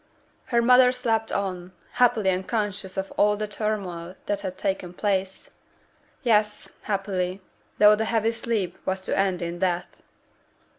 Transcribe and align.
Her 0.45 0.63
mother 0.63 0.91
slept 0.91 1.31
on, 1.31 1.73
happily 1.91 2.31
unconscious 2.31 2.97
of 2.97 3.11
all 3.17 3.37
the 3.37 3.47
turmoil 3.47 4.15
that 4.25 4.41
had 4.41 4.57
taken 4.57 4.95
place; 4.95 5.51
yes, 6.23 6.71
happily, 6.81 7.39
though 7.77 7.95
the 7.95 8.05
heavy 8.05 8.31
sleep 8.31 8.79
was 8.83 9.01
to 9.01 9.15
end 9.15 9.43
in 9.43 9.59
death. 9.59 10.01